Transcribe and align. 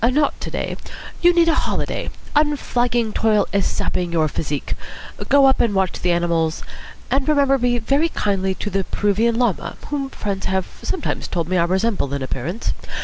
"Not 0.03 0.41
to 0.41 0.49
day. 0.49 0.77
You 1.21 1.31
need 1.31 1.47
a 1.47 1.53
holiday. 1.53 2.09
Unflagging 2.35 3.13
toil 3.13 3.45
is 3.53 3.67
sapping 3.67 4.11
your 4.11 4.27
physique. 4.27 4.73
Go 5.29 5.45
up 5.45 5.59
and 5.61 5.75
watch 5.75 5.99
the 6.01 6.11
animals, 6.11 6.63
and 7.11 7.29
remember 7.29 7.59
me 7.59 7.77
very 7.77 8.09
kindly 8.09 8.55
to 8.55 8.71
the 8.71 8.83
Peruvian 8.83 9.37
Llama, 9.37 9.77
whom 9.91 10.09
friends 10.09 10.47
have 10.47 10.65
sometimes 10.81 11.27
told 11.27 11.47
me 11.47 11.55
I 11.59 11.65
resemble 11.65 12.15
in 12.15 12.23
appearance. 12.23 12.73